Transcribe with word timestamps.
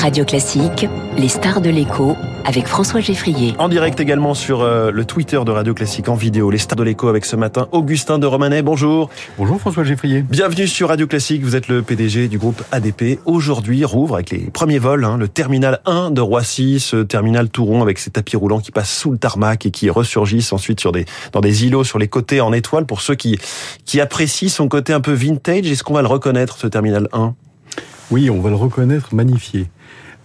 Radio 0.00 0.24
Classique, 0.24 0.86
les 1.16 1.26
stars 1.26 1.60
de 1.60 1.70
l'écho 1.70 2.16
avec 2.44 2.68
François 2.68 3.00
Geffrier. 3.00 3.54
En 3.58 3.68
direct 3.68 3.98
également 3.98 4.32
sur 4.32 4.60
euh, 4.60 4.92
le 4.92 5.04
Twitter 5.04 5.40
de 5.44 5.50
Radio 5.50 5.74
Classique 5.74 6.08
en 6.08 6.14
vidéo, 6.14 6.52
les 6.52 6.58
stars 6.58 6.76
de 6.76 6.84
l'écho 6.84 7.08
avec 7.08 7.24
ce 7.24 7.34
matin 7.34 7.68
Augustin 7.72 8.20
de 8.20 8.26
Romanet. 8.26 8.62
Bonjour. 8.62 9.10
Bonjour 9.38 9.60
François 9.60 9.82
Geffrier. 9.82 10.22
Bienvenue 10.22 10.68
sur 10.68 10.88
Radio 10.88 11.08
Classique, 11.08 11.42
vous 11.42 11.56
êtes 11.56 11.66
le 11.66 11.82
PDG 11.82 12.28
du 12.28 12.38
groupe 12.38 12.62
ADP. 12.70 13.18
Aujourd'hui 13.24 13.84
rouvre 13.84 14.14
avec 14.14 14.30
les 14.30 14.38
premiers 14.38 14.78
vols 14.78 15.04
hein, 15.04 15.16
le 15.18 15.26
terminal 15.26 15.80
1 15.84 16.12
de 16.12 16.20
Roissy, 16.20 16.78
ce 16.78 16.98
terminal 16.98 17.48
tout 17.48 17.64
rond 17.64 17.82
avec 17.82 17.98
ses 17.98 18.10
tapis 18.10 18.36
roulants 18.36 18.60
qui 18.60 18.70
passent 18.70 18.96
sous 18.96 19.10
le 19.10 19.18
tarmac 19.18 19.66
et 19.66 19.72
qui 19.72 19.90
ressurgissent 19.90 20.52
ensuite 20.52 20.78
sur 20.78 20.92
des, 20.92 21.06
dans 21.32 21.40
des 21.40 21.66
îlots 21.66 21.84
sur 21.84 21.98
les 21.98 22.08
côtés 22.08 22.40
en 22.40 22.52
étoile. 22.52 22.86
Pour 22.86 23.00
ceux 23.00 23.16
qui, 23.16 23.36
qui 23.84 24.00
apprécient 24.00 24.48
son 24.48 24.68
côté 24.68 24.92
un 24.92 25.00
peu 25.00 25.12
vintage, 25.12 25.68
est-ce 25.68 25.82
qu'on 25.82 25.94
va 25.94 26.02
le 26.02 26.08
reconnaître 26.08 26.56
ce 26.56 26.68
terminal 26.68 27.08
1 27.12 27.34
Oui, 28.10 28.30
on 28.30 28.40
va 28.40 28.48
le 28.48 28.56
reconnaître 28.56 29.14
magnifié. 29.14 29.68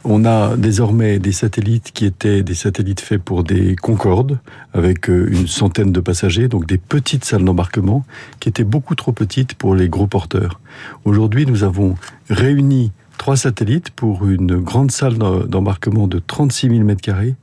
On 0.06 0.24
a 0.24 0.56
désormais 0.56 1.20
des 1.20 1.34
satellites 1.34 1.92
qui 1.92 2.06
étaient 2.06 2.42
des 2.42 2.56
satellites 2.56 3.02
faits 3.02 3.22
pour 3.22 3.44
des 3.44 3.76
Concorde, 3.76 4.40
avec 4.74 5.10
euh, 5.10 5.28
une 5.30 5.48
centaine 5.48 5.92
de 5.92 6.00
passagers, 6.00 6.48
donc 6.48 6.66
des 6.66 6.78
petites 6.78 7.26
salles 7.26 7.44
d'embarquement, 7.44 8.06
qui 8.40 8.48
étaient 8.48 8.64
beaucoup 8.64 8.96
trop 8.96 9.12
petites 9.12 9.56
pour 9.56 9.76
les 9.76 9.90
gros 9.90 10.08
porteurs. 10.08 10.62
Aujourd'hui, 11.04 11.46
nous 11.46 11.64
avons 11.66 11.96
réuni 12.30 12.94
trois 13.18 13.36
satellites 13.36 13.90
pour 13.90 14.28
une 14.28 14.58
grande 14.58 14.92
salle 14.92 15.18
d'embarquement 15.18 16.08
de 16.08 16.20
36 16.20 16.70
000 16.70 16.84
m2, 16.84 17.34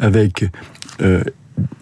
avec 0.00 0.46
euh, 1.02 1.24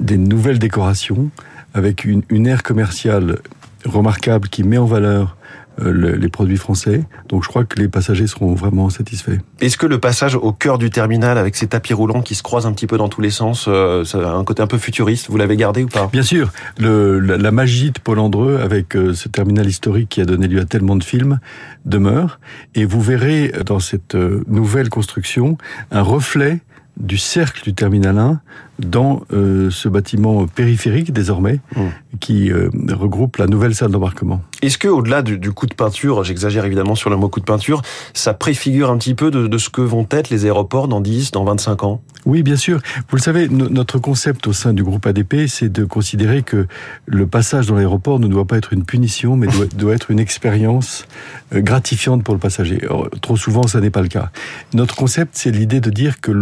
des 0.01 0.19
nouvelles 0.19 0.59
décorations, 0.59 1.31
avec 1.73 2.05
une, 2.05 2.23
une 2.31 2.49
aire 2.49 2.65
commerciale 2.65 3.39
remarquable 3.85 4.49
qui 4.49 4.65
met 4.65 4.79
en 4.79 4.87
valeur 4.87 5.37
euh, 5.81 6.17
les 6.17 6.29
produits 6.29 6.59
français. 6.59 7.05
Donc 7.29 7.45
je 7.45 7.49
crois 7.49 7.65
que 7.65 7.79
les 7.79 7.89
passagers 7.89 8.27
seront 8.27 8.55
vraiment 8.55 8.91
satisfaits. 8.91 9.39
Est-ce 9.61 9.79
que 9.79 9.87
le 9.87 9.99
passage 9.99 10.35
au 10.35 10.53
cœur 10.53 10.77
du 10.77 10.91
terminal 10.91 11.39
avec 11.39 11.57
ces 11.57 11.67
tapis 11.67 11.95
roulants 11.95 12.21
qui 12.21 12.35
se 12.35 12.43
croisent 12.43 12.67
un 12.67 12.73
petit 12.73 12.87
peu 12.87 12.99
dans 12.99 13.09
tous 13.09 13.23
les 13.23 13.31
sens, 13.31 13.67
euh, 13.69 14.05
ça 14.05 14.19
a 14.19 14.35
un 14.35 14.45
côté 14.45 14.63
un 14.63 14.67
peu 14.67 14.77
futuriste, 14.77 15.31
vous 15.31 15.37
l'avez 15.39 15.57
gardé 15.57 15.85
ou 15.85 15.89
pas? 15.89 16.11
Bien 16.13 16.23
sûr, 16.23 16.53
le, 16.79 17.21
la, 17.21 17.51
magie 17.51 17.91
de 17.91 17.99
Paul 17.99 18.19
Andreu 18.19 18.61
avec 18.61 18.97
euh, 18.97 19.15
ce 19.15 19.29
terminal 19.29 19.67
historique 19.67 20.11
qui 20.11 20.21
a 20.21 20.27
donné 20.27 20.47
lieu 20.47 20.61
à 20.61 20.65
tellement 20.67 20.97
de 20.97 21.05
films 21.05 21.41
demeure. 21.87 22.39
Et 22.75 22.85
vous 22.85 23.01
verrez 23.01 23.53
dans 23.65 23.81
cette 23.81 24.15
nouvelle 24.15 24.91
construction 24.91 25.57
un 25.91 26.03
reflet 26.03 26.61
du 26.99 27.17
cercle 27.19 27.63
du 27.63 27.75
terminal 27.75 28.19
1 28.19 28.41
dans 28.87 29.23
euh, 29.33 29.71
ce 29.71 29.89
bâtiment 29.89 30.47
périphérique 30.47 31.13
désormais 31.13 31.61
mmh. 31.77 31.81
qui 32.21 32.51
euh, 32.51 32.71
regroupe 32.91 33.37
la 33.37 33.47
nouvelle 33.47 33.75
salle 33.75 33.91
d'embarquement. 33.91 34.43
Est-ce 34.63 34.79
que 34.79 34.89
au-delà 34.89 35.23
du, 35.23 35.53
coup 35.53 35.67
de 35.67 35.75
peinture, 35.75 36.23
j'exagère 36.25 36.65
évidemment 36.65 36.95
sur 36.95 37.11
le 37.11 37.17
mot 37.17 37.29
coup 37.29 37.41
de 37.41 37.45
peinture, 37.45 37.83
ça 38.15 38.35
préfigure 38.35 38.91
un 38.91 38.99
petit 38.99 39.15
peu 39.15 39.31
de, 39.31 39.47
de, 39.47 39.59
ce 39.59 39.71
que 39.71 39.81
vont 39.81 40.07
être 40.11 40.31
les 40.31 40.45
aéroports 40.45 40.89
dans 40.89 41.01
10, 41.01 41.33
dans 41.33 41.45
25 41.45 41.85
ans? 41.85 42.03
Oui, 42.25 42.43
bien 42.43 42.57
sûr. 42.57 42.81
Vous 43.09 43.17
le 43.17 43.23
savez, 43.23 43.49
notre 43.49 43.99
concept 43.99 44.47
au 44.47 44.53
sein 44.53 44.73
du 44.73 44.85
groupe 44.85 45.05
ADP, 45.07 45.49
c'est 45.49 45.69
de 45.69 45.85
considérer 45.85 46.43
que 46.43 46.67
le 47.07 47.27
passage 47.27 47.67
dans 47.67 47.75
l'aéroport 47.75 48.21
ne 48.21 48.29
doit 48.29 48.45
pas 48.45 48.59
être 48.59 48.73
une 48.73 48.85
punition, 48.85 49.37
mais 49.37 49.49
doit, 49.49 49.67
doit 49.77 49.95
être 49.95 50.11
une 50.13 50.21
expérience 50.21 51.07
euh, 51.53 51.61
gratifiante 51.61 52.23
pour 52.23 52.35
le 52.35 52.41
passager. 52.41 52.83
Or, 52.89 53.09
trop 53.21 53.37
souvent, 53.37 53.67
ça 53.67 53.81
n'est 53.81 53.91
pas 53.91 54.03
le 54.03 54.09
cas. 54.09 54.31
Notre 54.73 54.95
concept, 54.95 55.33
c'est 55.35 55.51
l'idée 55.51 55.81
de 55.81 55.91
dire 55.91 56.21
que 56.21 56.33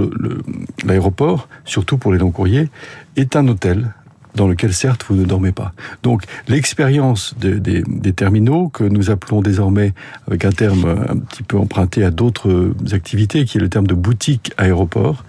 l'aéroport, 0.85 1.49
surtout 1.65 1.97
pour 1.97 2.13
les 2.13 2.19
courrier, 2.31 2.69
est 3.17 3.37
un 3.37 3.47
hôtel 3.49 3.93
dans 4.35 4.47
lequel 4.47 4.73
certes 4.73 5.05
vous 5.09 5.17
ne 5.17 5.25
dormez 5.25 5.53
pas. 5.53 5.73
Donc 6.03 6.23
l'expérience 6.49 7.35
des 7.39 8.13
terminaux 8.13 8.69
que 8.69 8.85
nous 8.85 9.11
appelons 9.11 9.41
désormais 9.41 9.93
avec 10.29 10.45
un 10.45 10.53
terme 10.53 11.05
un 11.09 11.17
petit 11.17 11.43
peu 11.43 11.59
emprunté 11.59 12.05
à 12.05 12.11
d'autres 12.11 12.73
activités 12.93 13.45
qui 13.45 13.59
est 13.59 13.61
le 13.61 13.69
terme 13.69 13.87
de 13.87 13.95
boutique 13.95 14.53
aéroport, 14.57 15.25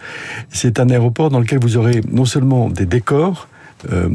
c'est 0.49 0.79
un 0.79 0.89
aéroport 0.89 1.29
dans 1.29 1.39
lequel 1.39 1.59
vous 1.61 1.77
aurez 1.77 2.01
non 2.11 2.25
seulement 2.25 2.69
des 2.69 2.85
décors 2.85 3.47
euh, 3.91 4.09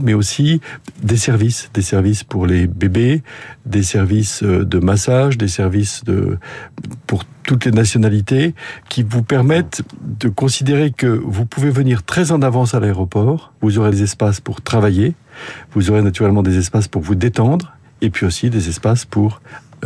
mais 0.00 0.14
aussi 0.14 0.60
des 1.02 1.16
services, 1.16 1.70
des 1.74 1.82
services 1.82 2.24
pour 2.24 2.46
les 2.46 2.66
bébés, 2.66 3.22
des 3.66 3.82
services 3.82 4.42
euh, 4.42 4.64
de 4.64 4.78
massage, 4.78 5.38
des 5.38 5.48
services 5.48 6.02
pour 7.06 7.24
toutes 7.44 7.64
les 7.64 7.72
nationalités, 7.72 8.54
qui 8.88 9.02
vous 9.02 9.22
permettent 9.22 9.82
de 10.02 10.28
considérer 10.28 10.90
que 10.90 11.06
vous 11.06 11.46
pouvez 11.46 11.70
venir 11.70 12.02
très 12.02 12.32
en 12.32 12.42
avance 12.42 12.74
à 12.74 12.80
l'aéroport, 12.80 13.52
vous 13.60 13.78
aurez 13.78 13.90
des 13.90 14.02
espaces 14.02 14.40
pour 14.40 14.60
travailler, 14.60 15.14
vous 15.72 15.90
aurez 15.90 16.02
naturellement 16.02 16.42
des 16.42 16.58
espaces 16.58 16.88
pour 16.88 17.02
vous 17.02 17.14
détendre, 17.14 17.72
et 18.00 18.10
puis 18.10 18.26
aussi 18.26 18.50
des 18.50 18.68
espaces 18.68 19.04
pour 19.04 19.40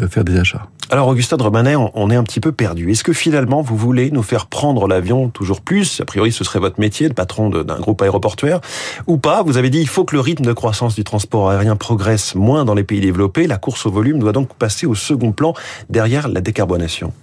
faire 0.08 0.24
des 0.24 0.38
achats. 0.38 0.66
Alors 0.92 1.08
Augustin 1.08 1.38
de 1.38 1.42
Romanet, 1.42 1.74
on 1.74 2.10
est 2.10 2.16
un 2.16 2.22
petit 2.22 2.38
peu 2.38 2.52
perdu. 2.52 2.90
Est-ce 2.90 3.02
que 3.02 3.14
finalement 3.14 3.62
vous 3.62 3.78
voulez 3.78 4.10
nous 4.10 4.22
faire 4.22 4.46
prendre 4.46 4.86
l'avion 4.86 5.30
toujours 5.30 5.62
plus? 5.62 6.02
A 6.02 6.04
priori, 6.04 6.32
ce 6.32 6.44
serait 6.44 6.58
votre 6.58 6.78
métier, 6.78 7.08
le 7.08 7.14
patron 7.14 7.48
d'un 7.48 7.80
groupe 7.80 8.02
aéroportuaire, 8.02 8.60
ou 9.06 9.16
pas? 9.16 9.42
Vous 9.42 9.56
avez 9.56 9.70
dit 9.70 9.80
il 9.80 9.88
faut 9.88 10.04
que 10.04 10.14
le 10.14 10.20
rythme 10.20 10.44
de 10.44 10.52
croissance 10.52 10.94
du 10.94 11.02
transport 11.02 11.48
aérien 11.48 11.76
progresse 11.76 12.34
moins 12.34 12.66
dans 12.66 12.74
les 12.74 12.84
pays 12.84 13.00
développés. 13.00 13.46
La 13.46 13.56
course 13.56 13.86
au 13.86 13.90
volume 13.90 14.18
doit 14.18 14.32
donc 14.32 14.54
passer 14.54 14.84
au 14.84 14.94
second 14.94 15.32
plan 15.32 15.54
derrière 15.88 16.28
la 16.28 16.42
décarbonation. 16.42 17.14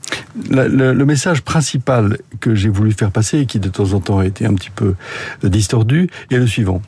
Le, 0.50 0.68
le, 0.68 1.06
message 1.06 1.44
principal 1.44 2.18
que 2.40 2.56
j'ai 2.56 2.70
voulu 2.70 2.92
faire 2.92 3.12
passer 3.12 3.40
et 3.40 3.46
qui 3.46 3.60
de 3.60 3.70
temps 3.70 3.94
en 3.94 4.00
temps 4.00 4.18
a 4.18 4.26
été 4.26 4.48
un 4.48 4.56
petit 4.56 4.72
peu 4.72 4.96
distordu 5.44 6.10
est 6.32 6.38
le 6.38 6.48
suivant. 6.48 6.82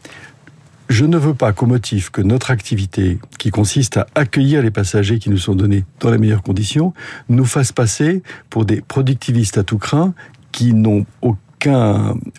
Je 0.91 1.05
ne 1.05 1.17
veux 1.17 1.33
pas 1.33 1.53
qu'au 1.53 1.67
motif 1.67 2.09
que 2.09 2.21
notre 2.21 2.51
activité, 2.51 3.17
qui 3.39 3.49
consiste 3.49 3.95
à 3.95 4.07
accueillir 4.13 4.61
les 4.61 4.71
passagers 4.71 5.19
qui 5.19 5.29
nous 5.29 5.37
sont 5.37 5.55
donnés 5.55 5.85
dans 6.01 6.11
les 6.11 6.17
meilleures 6.17 6.43
conditions, 6.43 6.93
nous 7.29 7.45
fasse 7.45 7.71
passer 7.71 8.23
pour 8.49 8.65
des 8.65 8.81
productivistes 8.81 9.57
à 9.57 9.63
tout 9.63 9.77
craint 9.77 10.13
qui 10.51 10.73
n'ont 10.73 11.05
aucun, 11.21 11.39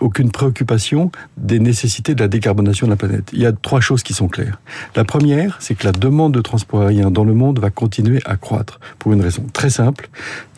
aucune 0.00 0.31
préoccupation 0.31 1.10
des 1.37 1.59
nécessités 1.59 2.15
de 2.15 2.21
la 2.21 2.28
décarbonation 2.28 2.87
de 2.87 2.93
la 2.93 2.97
planète. 2.97 3.31
Il 3.33 3.41
y 3.41 3.47
a 3.47 3.53
trois 3.53 3.81
choses 3.81 4.03
qui 4.03 4.15
sont 4.15 4.28
claires. 4.28 4.60
La 4.97 5.05
première, 5.05 5.56
c'est 5.60 5.75
que 5.75 5.84
la 5.84 5.93
demande 5.93 6.33
de 6.33 6.41
transport 6.41 6.83
aérien 6.83 7.10
dans 7.10 7.25
le 7.25 7.34
monde 7.34 7.59
va 7.59 7.71
continuer 7.71 8.21
à 8.25 8.37
croître 8.37 8.81
pour 8.99 9.12
une 9.12 9.21
raison 9.21 9.44
très 9.53 9.71
simple. 9.71 10.09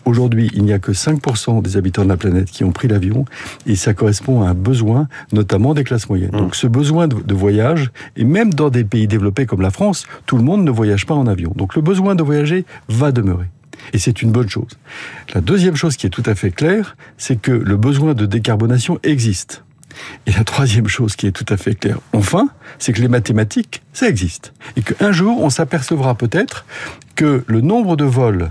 Aujourd'hui, 0.04 0.50
il 0.54 0.64
n'y 0.64 0.72
a 0.72 0.78
que 0.78 0.92
5% 0.92 1.62
des 1.62 1.76
habitants 1.76 2.04
de 2.04 2.08
la 2.08 2.16
planète 2.16 2.50
qui 2.50 2.62
ont 2.62 2.72
pris 2.72 2.88
l'avion 2.88 3.24
et 3.66 3.74
ça 3.74 3.94
correspond 3.94 4.42
à 4.42 4.50
un 4.50 4.54
besoin, 4.54 5.08
notamment 5.32 5.72
des 5.72 5.84
classes 5.84 6.08
moyennes. 6.08 6.30
Mmh. 6.32 6.38
Donc 6.38 6.56
ce 6.56 6.66
besoin 6.66 7.08
de, 7.08 7.34
voyage, 7.34 7.90
et 8.16 8.24
même 8.24 8.52
dans 8.52 8.68
des 8.68 8.84
pays 8.84 9.06
développés 9.06 9.46
comme 9.46 9.62
la 9.62 9.70
France, 9.70 10.06
tout 10.26 10.36
le 10.36 10.42
monde 10.42 10.62
ne 10.62 10.70
voyage 10.70 11.06
pas 11.06 11.14
en 11.14 11.26
avion. 11.26 11.52
Donc 11.56 11.74
le 11.74 11.80
besoin 11.80 12.14
de 12.14 12.22
voyager 12.22 12.66
va 12.88 13.12
demeurer. 13.12 13.46
Et 13.92 13.98
c'est 13.98 14.22
une 14.22 14.32
bonne 14.32 14.48
chose. 14.48 14.78
La 15.34 15.40
deuxième 15.40 15.76
chose 15.76 15.96
qui 15.96 16.06
est 16.06 16.10
tout 16.10 16.22
à 16.26 16.34
fait 16.34 16.50
claire, 16.50 16.96
c'est 17.18 17.40
que 17.40 17.52
le 17.52 17.76
besoin 17.76 18.14
de 18.14 18.26
décarbonation 18.26 18.98
existe. 19.02 19.62
Et 20.26 20.32
la 20.32 20.44
troisième 20.44 20.88
chose 20.88 21.14
qui 21.16 21.26
est 21.26 21.32
tout 21.32 21.46
à 21.48 21.56
fait 21.56 21.74
claire, 21.74 21.98
enfin, 22.12 22.48
c'est 22.78 22.92
que 22.92 23.00
les 23.00 23.08
mathématiques, 23.08 23.82
ça 23.92 24.08
existe. 24.08 24.52
Et 24.76 24.82
qu'un 24.82 25.12
jour, 25.12 25.42
on 25.42 25.50
s'apercevra 25.50 26.14
peut-être 26.16 26.64
que 27.14 27.44
le 27.46 27.60
nombre 27.60 27.96
de 27.96 28.04
vols 28.04 28.50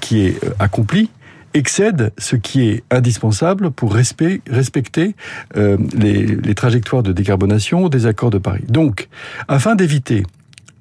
qui 0.00 0.20
est 0.20 0.44
euh, 0.44 0.50
accompli 0.58 1.10
excède 1.54 2.12
ce 2.18 2.36
qui 2.36 2.68
est 2.68 2.84
indispensable 2.90 3.70
pour 3.70 3.94
respecter 3.94 5.14
euh, 5.56 5.76
les, 5.94 6.26
les 6.26 6.54
trajectoires 6.54 7.02
de 7.02 7.12
décarbonation 7.12 7.88
des 7.88 8.06
accords 8.06 8.30
de 8.30 8.38
Paris. 8.38 8.64
Donc, 8.68 9.08
afin 9.48 9.74
d'éviter 9.74 10.24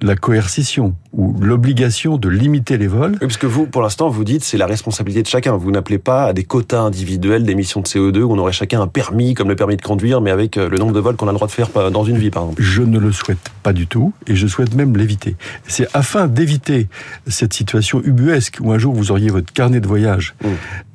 la 0.01 0.15
coercition 0.15 0.95
ou 1.13 1.35
l'obligation 1.41 2.17
de 2.17 2.29
limiter 2.29 2.77
les 2.77 2.87
vols. 2.87 3.13
Oui, 3.13 3.17
parce 3.21 3.37
que 3.37 3.47
vous, 3.47 3.65
pour 3.65 3.81
l'instant, 3.81 4.09
vous 4.09 4.23
dites 4.23 4.43
c'est 4.43 4.57
la 4.57 4.67
responsabilité 4.67 5.23
de 5.23 5.27
chacun. 5.27 5.55
Vous 5.55 5.71
n'appelez 5.71 5.97
pas 5.97 6.25
à 6.25 6.33
des 6.33 6.43
quotas 6.43 6.81
individuels 6.81 7.43
d'émissions 7.43 7.81
de 7.81 7.87
CO2 7.87 8.21
où 8.21 8.33
on 8.33 8.37
aurait 8.37 8.51
chacun 8.51 8.81
un 8.81 8.87
permis, 8.87 9.33
comme 9.33 9.49
le 9.49 9.55
permis 9.55 9.77
de 9.77 9.81
conduire, 9.81 10.21
mais 10.21 10.29
avec 10.29 10.57
euh, 10.57 10.69
le 10.69 10.77
nombre 10.77 10.93
de 10.93 10.99
vols 10.99 11.15
qu'on 11.15 11.27
a 11.27 11.31
le 11.31 11.37
droit 11.37 11.47
de 11.47 11.51
faire 11.51 11.69
dans 11.91 12.03
une 12.03 12.17
vie, 12.17 12.29
par 12.29 12.43
exemple. 12.43 12.61
Je 12.61 12.83
ne 12.83 12.99
le 12.99 13.11
souhaite 13.11 13.39
pas 13.63 13.73
du 13.73 13.87
tout 13.87 14.13
et 14.27 14.35
je 14.35 14.45
souhaite 14.45 14.75
même 14.75 14.95
l'éviter. 14.95 15.35
C'est 15.67 15.87
afin 15.95 16.27
d'éviter 16.27 16.87
cette 17.25 17.53
situation 17.53 18.01
ubuesque 18.03 18.59
où 18.61 18.71
un 18.71 18.77
jour 18.77 18.93
vous 18.93 19.11
auriez 19.11 19.29
votre 19.29 19.51
carnet 19.51 19.79
de 19.79 19.87
voyage 19.87 20.35
mmh. 20.43 20.47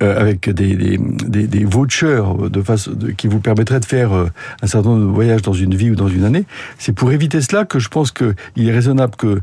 euh, 0.05 0.21
avec 0.21 0.49
des, 0.49 0.77
des, 0.77 0.99
des, 0.99 1.47
des, 1.49 1.65
vouchers 1.65 2.23
de 2.49 2.63
face, 2.63 2.89
de, 2.89 3.11
qui 3.11 3.27
vous 3.27 3.41
permettraient 3.41 3.81
de 3.81 3.85
faire 3.85 4.13
euh, 4.13 4.31
un 4.63 4.67
certain 4.69 4.91
nombre 4.91 5.07
de 5.07 5.13
voyages 5.13 5.43
dans 5.43 5.53
une 5.53 5.75
vie 5.75 5.91
ou 5.91 5.97
dans 5.97 6.09
une 6.09 6.25
année. 6.25 6.45
C'est 6.79 6.93
pour 6.93 7.11
éviter 7.11 7.41
cela 7.41 7.65
que 7.65 7.81
je 7.81 7.89
pense 7.89 8.13
qu'il 8.13 8.35
est 8.57 8.73
raisonnable 8.73 8.92
que 9.17 9.41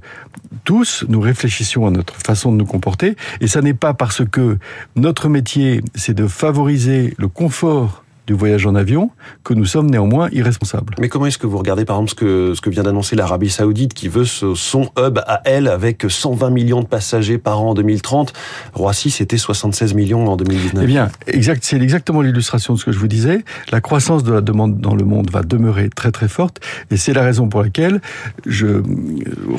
tous, 0.63 1.05
nous 1.07 1.21
réfléchissions 1.21 1.85
à 1.87 1.91
notre 1.91 2.15
façon 2.15 2.51
de 2.51 2.57
nous 2.57 2.65
comporter. 2.65 3.15
Et 3.41 3.47
ça 3.47 3.61
n'est 3.61 3.73
pas 3.73 3.93
parce 3.93 4.25
que 4.25 4.57
notre 4.95 5.29
métier, 5.29 5.81
c'est 5.95 6.13
de 6.13 6.27
favoriser 6.27 7.13
le 7.17 7.27
confort 7.27 8.03
du 8.29 8.35
voyage 8.35 8.67
en 8.67 8.75
avion 8.75 9.09
que 9.43 9.55
nous 9.55 9.65
sommes 9.65 9.89
néanmoins 9.89 10.29
irresponsables. 10.31 10.93
Mais 10.99 11.09
comment 11.09 11.25
est-ce 11.25 11.39
que 11.39 11.47
vous 11.47 11.57
regardez 11.57 11.83
par 11.83 11.95
exemple 11.95 12.11
ce 12.11 12.15
que, 12.15 12.53
ce 12.53 12.61
que 12.61 12.69
vient 12.69 12.83
d'annoncer 12.83 13.15
l'Arabie 13.15 13.49
Saoudite 13.49 13.95
qui 13.95 14.07
veut 14.07 14.25
son 14.25 14.91
hub 14.99 15.17
à 15.25 15.41
elle 15.45 15.67
avec 15.67 16.05
120 16.07 16.51
millions 16.51 16.81
de 16.81 16.85
passagers 16.85 17.39
par 17.39 17.59
an 17.59 17.71
en 17.71 17.73
2030 17.73 18.33
Roissy, 18.75 19.09
c'était 19.09 19.39
76 19.39 19.95
millions 19.95 20.27
en 20.27 20.37
2019. 20.37 20.83
Eh 20.83 20.85
bien, 20.85 21.09
exact, 21.25 21.63
c'est 21.63 21.81
exactement 21.81 22.21
l'illustration 22.21 22.75
de 22.75 22.79
ce 22.79 22.85
que 22.85 22.91
je 22.91 22.99
vous 22.99 23.07
disais. 23.07 23.43
La 23.71 23.81
croissance 23.81 24.23
de 24.23 24.31
la 24.31 24.41
demande 24.41 24.79
dans 24.79 24.93
le 24.93 25.05
monde 25.05 25.31
va 25.31 25.41
demeurer 25.41 25.89
très 25.89 26.11
très 26.11 26.27
forte 26.27 26.59
et 26.91 26.97
c'est 26.97 27.13
la 27.13 27.23
raison 27.23 27.49
pour 27.49 27.63
laquelle 27.63 27.99
je 28.45 28.83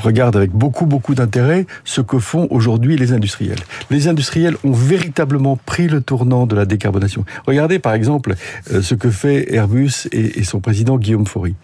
regarde 0.05 0.37
avec 0.37 0.53
beaucoup 0.53 0.87
beaucoup 0.87 1.17
d'intérêt 1.17 1.67
ce 1.85 2.03
que 2.03 2.21
font 2.21 2.47
aujourd'hui 2.51 2.97
les 2.97 3.13
industriels. 3.13 3.59
Les 3.91 4.07
industriels 4.07 4.55
ont 4.63 4.71
véritablement 4.73 5.57
pris 5.57 5.89
le 5.89 6.01
tournant 6.01 6.47
de 6.47 6.55
la 6.55 6.67
décarbonation. 6.67 7.25
Regardez 7.49 7.81
par 7.81 7.95
exemple 7.95 8.31
euh, 8.31 8.35
ce 8.67 8.95
que 8.95 9.11
fait 9.11 9.55
Airbus 9.55 10.09
et 10.13 10.45
son 10.45 10.61
président 10.61 10.99
Guillaume 10.99 11.27
Faury. 11.27 11.55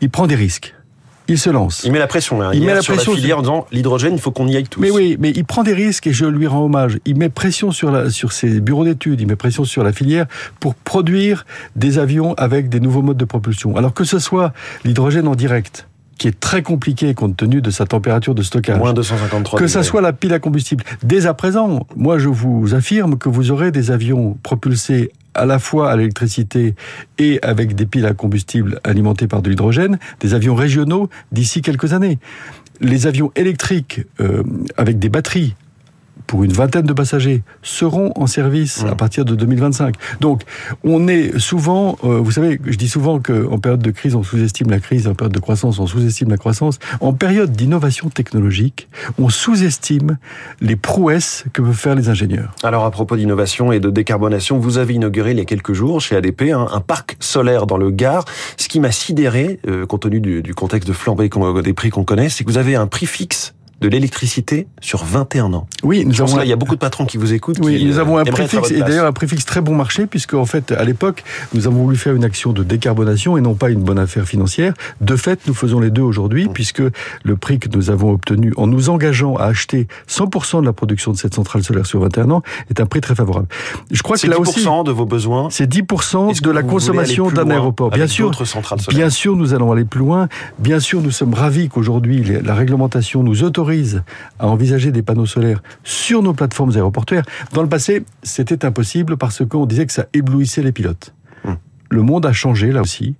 Il 0.00 0.10
prend 0.10 0.26
des 0.26 0.34
risques 0.34 0.74
il 1.28 1.38
se 1.38 1.50
lance. 1.50 1.82
Il 1.84 1.92
met 1.92 1.98
la 1.98 2.06
pression. 2.06 2.42
Hein. 2.42 2.50
Il, 2.52 2.62
met 2.62 2.74
la 2.74 2.82
sur 2.82 2.94
pression 2.94 3.12
la 3.12 3.18
filière 3.18 3.38
en 3.38 3.42
disant 3.42 3.66
l'hydrogène, 3.72 4.14
il 4.14 4.20
faut 4.20 4.30
qu'on 4.30 4.48
y 4.48 4.56
aille 4.56 4.64
tous. 4.64 4.80
Mais 4.80 4.90
oui, 4.90 5.16
mais 5.18 5.30
il 5.30 5.44
prend 5.44 5.62
des 5.62 5.72
risques 5.72 6.06
et 6.06 6.12
je 6.12 6.26
lui 6.26 6.46
rends 6.46 6.64
hommage. 6.64 6.98
Il 7.04 7.16
met 7.16 7.28
pression 7.28 7.70
sur, 7.70 7.90
la, 7.90 8.10
sur 8.10 8.32
ses 8.32 8.60
bureaux 8.60 8.84
d'études, 8.84 9.20
il 9.20 9.26
met 9.26 9.36
pression 9.36 9.64
sur 9.64 9.82
la 9.82 9.92
filière 9.92 10.26
pour 10.60 10.74
produire 10.74 11.46
des 11.76 11.98
avions 11.98 12.34
avec 12.34 12.68
des 12.68 12.80
nouveaux 12.80 13.02
modes 13.02 13.16
de 13.16 13.24
propulsion. 13.24 13.76
Alors 13.76 13.94
que 13.94 14.04
ce 14.04 14.18
soit 14.18 14.52
l'hydrogène 14.84 15.28
en 15.28 15.34
direct, 15.34 15.88
qui 16.18 16.28
est 16.28 16.38
très 16.38 16.62
compliqué 16.62 17.14
compte 17.14 17.36
tenu 17.36 17.62
de 17.62 17.70
sa 17.70 17.86
température 17.86 18.34
de 18.34 18.42
stockage. 18.42 18.78
Moins 18.78 18.92
253. 18.92 19.58
Que 19.58 19.66
ce 19.66 19.82
soit 19.82 20.00
la 20.00 20.12
pile 20.12 20.32
à 20.32 20.38
combustible. 20.38 20.84
Dès 21.02 21.26
à 21.26 21.34
présent, 21.34 21.86
moi 21.96 22.18
je 22.18 22.28
vous 22.28 22.74
affirme 22.74 23.16
que 23.16 23.28
vous 23.28 23.50
aurez 23.50 23.70
des 23.70 23.90
avions 23.90 24.36
propulsés 24.42 25.12
à 25.34 25.46
la 25.46 25.58
fois 25.58 25.90
à 25.90 25.96
l'électricité 25.96 26.74
et 27.18 27.38
avec 27.42 27.74
des 27.74 27.86
piles 27.86 28.06
à 28.06 28.14
combustible 28.14 28.80
alimentées 28.84 29.26
par 29.26 29.42
de 29.42 29.50
l'hydrogène, 29.50 29.98
des 30.20 30.34
avions 30.34 30.54
régionaux 30.54 31.08
d'ici 31.32 31.62
quelques 31.62 31.92
années. 31.92 32.18
Les 32.80 33.06
avions 33.06 33.32
électriques 33.36 34.02
euh, 34.20 34.42
avec 34.76 34.98
des 34.98 35.08
batteries 35.08 35.54
pour 36.26 36.44
une 36.44 36.52
vingtaine 36.52 36.86
de 36.86 36.92
passagers 36.92 37.42
seront 37.62 38.12
en 38.16 38.26
service 38.26 38.84
à 38.84 38.94
partir 38.94 39.24
de 39.24 39.34
2025. 39.34 39.94
Donc, 40.20 40.42
on 40.84 41.08
est 41.08 41.38
souvent, 41.38 41.98
euh, 42.04 42.20
vous 42.20 42.30
savez, 42.30 42.60
je 42.64 42.76
dis 42.76 42.88
souvent 42.88 43.20
qu'en 43.20 43.58
période 43.58 43.82
de 43.82 43.90
crise, 43.90 44.14
on 44.14 44.22
sous-estime 44.22 44.70
la 44.70 44.80
crise, 44.80 45.06
en 45.08 45.14
période 45.14 45.34
de 45.34 45.40
croissance, 45.40 45.78
on 45.78 45.86
sous-estime 45.86 46.30
la 46.30 46.36
croissance. 46.36 46.78
En 47.00 47.12
période 47.12 47.52
d'innovation 47.52 48.08
technologique, 48.08 48.88
on 49.18 49.28
sous-estime 49.28 50.18
les 50.60 50.76
prouesses 50.76 51.44
que 51.52 51.60
peuvent 51.60 51.74
faire 51.74 51.94
les 51.94 52.08
ingénieurs. 52.08 52.54
Alors, 52.62 52.84
à 52.84 52.90
propos 52.90 53.16
d'innovation 53.16 53.72
et 53.72 53.80
de 53.80 53.90
décarbonation, 53.90 54.58
vous 54.58 54.78
avez 54.78 54.94
inauguré 54.94 55.32
il 55.32 55.38
y 55.38 55.42
a 55.42 55.44
quelques 55.44 55.72
jours 55.72 56.00
chez 56.00 56.16
ADP 56.16 56.52
un, 56.52 56.80
parc 56.80 57.16
solaire 57.20 57.66
dans 57.66 57.76
le 57.76 57.90
Gard. 57.90 58.24
Ce 58.56 58.68
qui 58.68 58.80
m'a 58.80 58.90
sidéré, 58.90 59.60
euh, 59.68 59.86
compte 59.86 60.02
tenu 60.02 60.20
du, 60.20 60.42
du 60.42 60.54
contexte 60.54 60.88
de 60.88 60.92
flambée 60.92 61.30
des 61.62 61.72
prix 61.74 61.90
qu'on 61.90 62.04
connaît, 62.04 62.28
c'est 62.28 62.44
que 62.44 62.50
vous 62.50 62.58
avez 62.58 62.74
un 62.74 62.86
prix 62.86 63.06
fixe 63.06 63.54
de 63.82 63.88
l'électricité 63.88 64.68
sur 64.80 65.04
21 65.04 65.52
ans. 65.52 65.66
Oui, 65.82 66.04
nous 66.06 66.22
avons. 66.22 66.40
il 66.40 66.48
y 66.48 66.52
a 66.52 66.56
beaucoup 66.56 66.76
de 66.76 66.80
patrons 66.80 67.04
qui 67.04 67.16
vous 67.16 67.34
écoutent. 67.34 67.58
Oui, 67.60 67.84
nous 67.84 67.98
euh, 67.98 68.00
avons 68.00 68.16
un 68.16 68.24
préfixe 68.24 68.70
et 68.70 68.80
d'ailleurs 68.80 69.06
un 69.06 69.12
préfixe 69.12 69.44
très 69.44 69.60
bon 69.60 69.74
marché 69.74 70.06
puisque 70.06 70.34
en 70.34 70.46
fait 70.46 70.70
à 70.70 70.84
l'époque 70.84 71.24
nous 71.52 71.66
avons 71.66 71.82
voulu 71.82 71.96
faire 71.96 72.14
une 72.14 72.24
action 72.24 72.52
de 72.52 72.62
décarbonation 72.62 73.36
et 73.36 73.40
non 73.40 73.54
pas 73.54 73.70
une 73.70 73.82
bonne 73.82 73.98
affaire 73.98 74.24
financière. 74.24 74.72
De 75.00 75.16
fait, 75.16 75.40
nous 75.48 75.54
faisons 75.54 75.80
les 75.80 75.90
deux 75.90 76.02
aujourd'hui 76.02 76.44
mmh. 76.44 76.52
puisque 76.52 76.82
le 77.24 77.36
prix 77.36 77.58
que 77.58 77.68
nous 77.76 77.90
avons 77.90 78.12
obtenu 78.12 78.52
en 78.56 78.68
nous 78.68 78.88
engageant 78.88 79.36
à 79.36 79.46
acheter 79.46 79.88
100% 80.08 80.60
de 80.60 80.66
la 80.66 80.72
production 80.72 81.10
de 81.10 81.16
cette 81.16 81.34
centrale 81.34 81.64
solaire 81.64 81.86
sur 81.86 82.00
21 82.00 82.30
ans 82.30 82.42
est 82.70 82.80
un 82.80 82.86
prix 82.86 83.00
très 83.00 83.16
favorable. 83.16 83.48
Je 83.90 84.02
crois 84.02 84.16
que 84.16 84.26
là 84.28 84.38
aussi, 84.38 84.62
de 84.62 84.92
vos 84.92 85.06
besoins. 85.06 85.48
C'est 85.50 85.70
10% 85.70 86.40
de 86.40 86.50
la 86.50 86.62
consommation 86.62 87.30
d'un 87.30 87.50
aéroport. 87.50 87.90
Bien 87.90 88.06
sûr, 88.06 88.30
bien 88.88 89.10
sûr, 89.10 89.36
nous 89.36 89.54
allons 89.54 89.72
aller 89.72 89.84
plus 89.84 90.00
loin. 90.00 90.28
Bien 90.60 90.78
sûr, 90.78 91.02
nous 91.02 91.10
sommes 91.10 91.34
ravis 91.34 91.68
qu'aujourd'hui 91.68 92.22
la 92.44 92.54
réglementation 92.54 93.22
nous 93.24 93.42
autorise 93.42 93.71
à 94.38 94.48
envisager 94.48 94.92
des 94.92 95.02
panneaux 95.02 95.26
solaires 95.26 95.62
sur 95.84 96.22
nos 96.22 96.34
plateformes 96.34 96.72
aéroportuaires. 96.74 97.24
Dans 97.52 97.62
le 97.62 97.68
passé, 97.68 98.04
c'était 98.22 98.64
impossible 98.64 99.16
parce 99.16 99.44
qu'on 99.46 99.66
disait 99.66 99.86
que 99.86 99.92
ça 99.92 100.06
éblouissait 100.12 100.62
les 100.62 100.72
pilotes. 100.72 101.14
Hmm. 101.44 101.54
Le 101.90 102.02
monde 102.02 102.26
a 102.26 102.32
changé 102.32 102.72
là 102.72 102.80
aussi, 102.80 103.14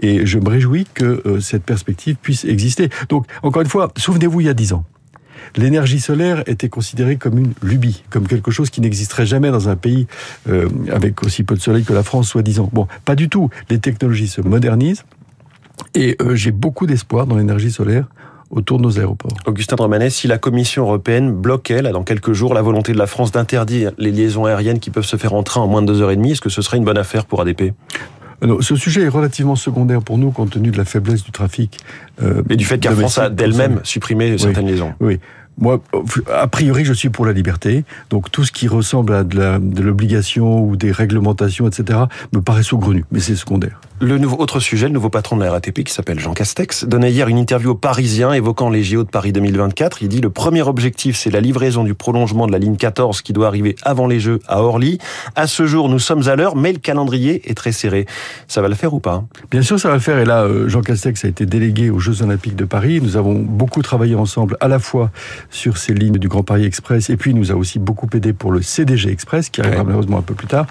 et 0.00 0.26
je 0.26 0.38
me 0.38 0.48
réjouis 0.48 0.86
que 0.94 1.22
euh, 1.26 1.40
cette 1.40 1.64
perspective 1.64 2.16
puisse 2.16 2.44
exister. 2.44 2.88
Donc, 3.08 3.26
encore 3.42 3.62
une 3.62 3.68
fois, 3.68 3.92
souvenez-vous, 3.96 4.40
il 4.40 4.46
y 4.46 4.50
a 4.50 4.54
dix 4.54 4.72
ans, 4.72 4.84
l'énergie 5.56 6.00
solaire 6.00 6.42
était 6.46 6.68
considérée 6.68 7.16
comme 7.16 7.38
une 7.38 7.52
lubie, 7.62 8.04
comme 8.10 8.26
quelque 8.26 8.50
chose 8.50 8.70
qui 8.70 8.80
n'existerait 8.80 9.26
jamais 9.26 9.50
dans 9.50 9.68
un 9.68 9.76
pays 9.76 10.06
euh, 10.48 10.68
avec 10.90 11.22
aussi 11.22 11.42
peu 11.44 11.54
de 11.54 11.60
soleil 11.60 11.84
que 11.84 11.92
la 11.92 12.02
France, 12.02 12.28
soi-disant. 12.28 12.68
Bon, 12.72 12.86
pas 13.04 13.14
du 13.14 13.28
tout. 13.28 13.50
Les 13.70 13.78
technologies 13.78 14.28
se 14.28 14.40
modernisent, 14.40 15.04
et 15.94 16.16
euh, 16.20 16.34
j'ai 16.34 16.50
beaucoup 16.50 16.86
d'espoir 16.86 17.26
dans 17.26 17.36
l'énergie 17.36 17.70
solaire 17.70 18.06
autour 18.50 18.78
de 18.78 18.82
nos 18.82 18.98
aéroports. 18.98 19.32
Augustin 19.46 19.76
Romanet, 19.76 20.10
si 20.10 20.26
la 20.26 20.38
Commission 20.38 20.84
européenne 20.84 21.32
bloquait, 21.32 21.82
là, 21.82 21.92
dans 21.92 22.02
quelques 22.02 22.32
jours, 22.32 22.54
la 22.54 22.62
volonté 22.62 22.92
de 22.92 22.98
la 22.98 23.06
France 23.06 23.32
d'interdire 23.32 23.92
les 23.98 24.10
liaisons 24.10 24.46
aériennes 24.46 24.80
qui 24.80 24.90
peuvent 24.90 25.04
se 25.04 25.16
faire 25.16 25.34
en 25.34 25.42
train 25.42 25.60
en 25.60 25.66
moins 25.66 25.82
de 25.82 25.86
deux 25.86 26.02
heures 26.02 26.10
et 26.10 26.16
demie, 26.16 26.32
est-ce 26.32 26.40
que 26.40 26.48
ce 26.48 26.62
serait 26.62 26.78
une 26.78 26.84
bonne 26.84 26.98
affaire 26.98 27.26
pour 27.26 27.40
ADP 27.40 27.72
euh, 28.44 28.60
ce 28.60 28.76
sujet 28.76 29.02
est 29.02 29.08
relativement 29.08 29.56
secondaire 29.56 30.00
pour 30.00 30.16
nous 30.16 30.30
compte 30.30 30.50
tenu 30.50 30.70
de 30.70 30.76
la 30.76 30.84
faiblesse 30.84 31.24
du 31.24 31.32
trafic. 31.32 31.78
Euh, 32.22 32.42
et 32.48 32.54
du 32.54 32.64
fait 32.64 32.78
qu'Air 32.78 32.92
France 32.92 33.18
a 33.18 33.30
d'elle-même 33.30 33.80
supprimé 33.82 34.38
certaines 34.38 34.68
liaisons. 34.68 34.92
Oui. 35.00 35.18
Moi, 35.58 35.80
a 36.32 36.46
priori, 36.46 36.84
je 36.84 36.92
suis 36.92 37.08
pour 37.08 37.26
la 37.26 37.32
liberté. 37.32 37.84
Donc 38.10 38.30
tout 38.30 38.44
ce 38.44 38.52
qui 38.52 38.68
ressemble 38.68 39.12
à 39.14 39.24
de 39.24 39.82
l'obligation 39.82 40.60
ou 40.62 40.76
des 40.76 40.92
réglementations, 40.92 41.68
etc., 41.68 42.00
me 42.32 42.40
paraît 42.40 42.62
saugrenu, 42.62 43.04
mais 43.10 43.20
c'est 43.20 43.36
secondaire. 43.36 43.80
Le 44.00 44.16
nouveau, 44.16 44.36
autre 44.38 44.60
sujet, 44.60 44.86
le 44.86 44.92
nouveau 44.92 45.10
patron 45.10 45.36
de 45.36 45.42
la 45.42 45.50
RATP 45.50 45.82
qui 45.82 45.92
s'appelle 45.92 46.20
Jean 46.20 46.32
Castex 46.32 46.84
donnait 46.84 47.10
hier 47.10 47.26
une 47.26 47.36
interview 47.36 47.70
aux 47.70 47.74
Parisiens 47.74 48.32
évoquant 48.32 48.70
les 48.70 48.84
JO 48.84 49.02
de 49.02 49.08
Paris 49.08 49.32
2024. 49.32 50.02
Il 50.02 50.08
dit 50.08 50.20
le 50.20 50.30
premier 50.30 50.62
objectif 50.62 51.16
c'est 51.16 51.30
la 51.30 51.40
livraison 51.40 51.82
du 51.82 51.94
prolongement 51.94 52.46
de 52.46 52.52
la 52.52 52.58
ligne 52.58 52.76
14 52.76 53.22
qui 53.22 53.32
doit 53.32 53.48
arriver 53.48 53.74
avant 53.82 54.06
les 54.06 54.20
Jeux 54.20 54.38
à 54.46 54.62
Orly. 54.62 54.98
À 55.34 55.48
ce 55.48 55.66
jour, 55.66 55.88
nous 55.88 55.98
sommes 55.98 56.28
à 56.28 56.36
l'heure, 56.36 56.54
mais 56.54 56.72
le 56.72 56.78
calendrier 56.78 57.50
est 57.50 57.54
très 57.54 57.72
serré. 57.72 58.06
Ça 58.46 58.62
va 58.62 58.68
le 58.68 58.76
faire 58.76 58.94
ou 58.94 59.00
pas? 59.00 59.24
Bien 59.50 59.62
sûr, 59.62 59.80
ça 59.80 59.88
va 59.88 59.94
le 59.94 60.00
faire. 60.00 60.18
Et 60.20 60.24
là, 60.24 60.44
euh, 60.44 60.68
Jean 60.68 60.80
Castex 60.80 61.24
a 61.24 61.28
été 61.28 61.44
délégué 61.44 61.90
aux 61.90 61.98
Jeux 61.98 62.22
Olympiques 62.22 62.54
de 62.54 62.64
Paris. 62.64 63.00
Nous 63.02 63.16
avons 63.16 63.34
beaucoup 63.34 63.82
travaillé 63.82 64.14
ensemble, 64.14 64.56
à 64.60 64.68
la 64.68 64.78
fois 64.78 65.10
sur 65.50 65.78
ces 65.78 65.94
lignes 65.94 66.18
du 66.18 66.28
Grand 66.28 66.42
Paris 66.42 66.64
Express, 66.64 67.10
et 67.10 67.16
puis 67.16 67.30
il 67.30 67.36
nous 67.36 67.50
a 67.50 67.54
aussi 67.54 67.78
beaucoup 67.78 68.08
aidé 68.14 68.32
pour 68.32 68.52
le 68.52 68.62
CDG 68.62 69.10
Express, 69.10 69.50
qui 69.50 69.60
arrivera 69.60 69.84
malheureusement 69.84 70.18
un 70.18 70.22
peu 70.22 70.34
plus 70.34 70.46
tard. 70.46 70.66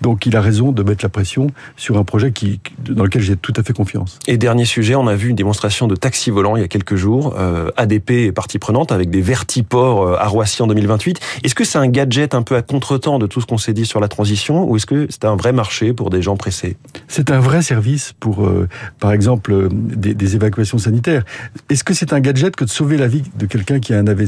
Donc 0.00 0.26
il 0.26 0.36
a 0.36 0.40
raison 0.40 0.72
de 0.72 0.82
mettre 0.82 1.04
la 1.04 1.08
pression 1.08 1.48
sur 1.76 1.98
un 1.98 2.04
projet 2.04 2.32
qui, 2.32 2.60
dans 2.88 3.04
lequel 3.04 3.22
j'ai 3.22 3.36
tout 3.36 3.52
à 3.56 3.62
fait 3.62 3.72
confiance. 3.72 4.18
Et 4.26 4.36
dernier 4.36 4.64
sujet, 4.64 4.94
on 4.94 5.06
a 5.06 5.14
vu 5.14 5.28
une 5.30 5.36
démonstration 5.36 5.86
de 5.86 5.96
taxi 5.96 6.30
volant 6.30 6.56
il 6.56 6.62
y 6.62 6.64
a 6.64 6.68
quelques 6.68 6.96
jours. 6.96 7.34
Euh, 7.38 7.70
ADP 7.76 8.10
est 8.10 8.32
partie 8.32 8.58
prenante 8.58 8.92
avec 8.92 9.10
des 9.10 9.20
vertiports 9.20 10.06
euh, 10.06 10.16
à 10.18 10.26
Roissy 10.26 10.62
en 10.62 10.66
2028. 10.66 11.20
Est-ce 11.44 11.54
que 11.54 11.64
c'est 11.64 11.78
un 11.78 11.88
gadget 11.88 12.34
un 12.34 12.42
peu 12.42 12.56
à 12.56 12.62
contretemps 12.62 13.18
de 13.18 13.26
tout 13.26 13.40
ce 13.40 13.46
qu'on 13.46 13.58
s'est 13.58 13.72
dit 13.72 13.86
sur 13.86 14.00
la 14.00 14.08
transition, 14.08 14.68
ou 14.68 14.76
est-ce 14.76 14.86
que 14.86 15.06
c'est 15.10 15.24
un 15.24 15.36
vrai 15.36 15.52
marché 15.52 15.92
pour 15.92 16.10
des 16.10 16.22
gens 16.22 16.36
pressés? 16.36 16.76
C'est 17.08 17.30
un 17.30 17.40
vrai 17.40 17.62
service 17.62 18.14
pour, 18.18 18.44
euh, 18.44 18.68
par 18.98 19.12
exemple, 19.12 19.68
des, 19.72 20.14
des 20.14 20.34
évacuations 20.34 20.78
sanitaires. 20.78 21.24
Est-ce 21.68 21.84
que 21.84 21.94
c'est 21.94 22.12
un 22.12 22.20
gadget 22.20 22.56
que 22.56 22.64
de 22.64 22.70
sauver 22.70 22.96
la 22.96 23.08
vie 23.08 23.22
de 23.38 23.46
quelqu'un 23.46 23.80
qui 23.80 23.94
a 23.94 23.98
un 23.98 24.06
AVC 24.06 24.21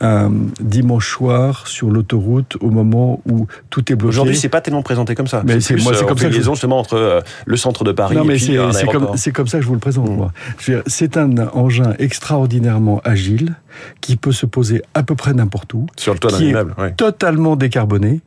un 0.00 0.30
dimanche 0.60 1.10
soir 1.10 1.66
sur 1.66 1.90
l'autoroute 1.90 2.56
au 2.60 2.70
moment 2.70 3.22
où 3.28 3.46
tout 3.70 3.90
est 3.90 3.96
bloqué. 3.96 4.10
Aujourd'hui, 4.10 4.36
c'est 4.36 4.50
pas 4.50 4.60
tellement 4.60 4.82
présenté 4.82 5.14
comme 5.14 5.26
ça. 5.26 5.42
Mais 5.44 5.60
c'est 5.60 5.76
moi, 5.76 5.94
c'est 5.94 6.04
euh, 6.04 6.06
comme 6.06 6.18
ça. 6.18 6.28
liaison 6.28 6.54
justement 6.54 6.78
entre 6.78 6.94
euh, 6.94 7.20
le 7.46 7.56
centre 7.56 7.82
de 7.84 7.92
Paris 7.92 8.16
et 8.16 8.20
puis 8.20 8.58
c'est 8.72 8.86
comme, 8.86 9.16
comme 9.32 9.46
ça 9.46 9.58
que 9.58 9.62
je 9.62 9.68
vous 9.68 9.74
le 9.74 9.80
présente. 9.80 10.08
Mmh. 10.08 10.82
C'est 10.86 11.16
un 11.16 11.38
engin 11.48 11.94
extraordinairement 11.98 13.00
agile 13.04 13.54
qui 14.00 14.16
peut 14.16 14.32
se 14.32 14.46
poser 14.46 14.82
à 14.94 15.02
peu 15.02 15.14
près 15.14 15.32
n'importe 15.32 15.72
où, 15.74 15.86
sur 15.96 16.12
le 16.12 16.18
toit 16.18 16.32
d'un 16.32 16.40
immeuble, 16.40 16.74
totalement 16.96 17.56
décarboné 17.56 18.20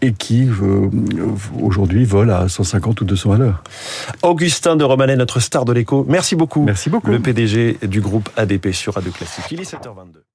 et 0.00 0.12
qui 0.12 0.46
euh, 0.46 0.88
aujourd'hui 1.60 2.04
vole 2.04 2.30
à 2.30 2.48
150 2.48 3.00
ou 3.00 3.04
200 3.04 3.32
à 3.32 3.38
l'heure. 3.38 3.62
Augustin 4.22 4.76
de 4.76 4.84
Romanet, 4.84 5.16
notre 5.16 5.40
star 5.40 5.64
de 5.64 5.72
l'écho. 5.72 6.06
Merci 6.08 6.36
beaucoup. 6.36 6.62
Merci 6.62 6.90
beaucoup. 6.90 7.10
Le 7.10 7.18
PDG 7.18 7.78
du 7.82 8.00
groupe 8.00 8.28
ADP 8.36 8.72
sur 8.72 8.94
Radio 8.94 9.10
Classique. 9.10 9.44
Il 9.50 9.60
est 9.60 9.70
7h22. 9.70 10.27